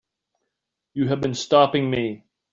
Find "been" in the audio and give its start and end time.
1.21-1.35